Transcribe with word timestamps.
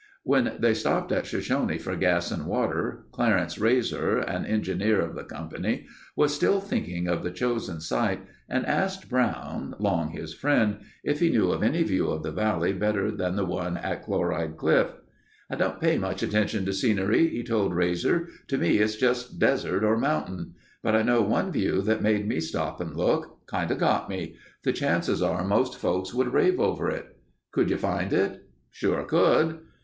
When 0.23 0.53
they 0.57 0.73
stopped 0.73 1.11
at 1.11 1.27
Shoshone 1.27 1.77
for 1.77 1.95
gas 1.95 2.31
and 2.31 2.47
water, 2.47 3.05
Clarence 3.11 3.59
Rasor, 3.59 4.17
an 4.27 4.47
engineer 4.47 4.99
of 4.99 5.13
the 5.13 5.23
company 5.23 5.85
was 6.15 6.33
still 6.33 6.59
thinking 6.59 7.07
of 7.07 7.21
the 7.21 7.29
chosen 7.29 7.79
site 7.81 8.21
and 8.49 8.65
asked 8.65 9.07
Brown, 9.07 9.75
long 9.77 10.09
his 10.09 10.33
friend, 10.33 10.77
if 11.03 11.19
he 11.19 11.29
knew 11.29 11.51
of 11.51 11.61
any 11.61 11.83
view 11.83 12.07
of 12.07 12.23
the 12.23 12.31
valley 12.31 12.73
better 12.73 13.11
than 13.11 13.35
the 13.35 13.45
one 13.45 13.77
at 13.77 14.01
Chloride 14.01 14.57
Cliff. 14.57 14.87
"I 15.51 15.55
don't 15.55 15.79
pay 15.79 15.99
much 15.99 16.23
attention 16.23 16.65
to 16.65 16.73
scenery," 16.73 17.27
he 17.27 17.43
told 17.43 17.71
Rasor. 17.75 18.25
"To 18.47 18.57
me 18.57 18.77
it's 18.79 18.95
all 18.95 19.01
just 19.09 19.37
desert 19.37 19.83
or 19.83 19.99
mountain. 19.99 20.55
But 20.81 20.95
I 20.95 21.03
know 21.03 21.21
one 21.21 21.51
view 21.51 21.79
that 21.83 22.01
made 22.01 22.27
me 22.27 22.39
stop 22.39 22.81
and 22.81 22.95
look. 22.97 23.47
Kinda 23.47 23.75
got 23.75 24.09
me. 24.09 24.35
The 24.63 24.73
chances 24.73 25.21
are 25.21 25.43
most 25.43 25.77
folks 25.77 26.11
would 26.11 26.33
rave 26.33 26.59
over 26.59 26.89
it." 26.89 27.05
"Could 27.51 27.69
you 27.69 27.77
find 27.77 28.11
it?" 28.11 28.41
"Sure 28.71 29.03
could...." 29.03 29.59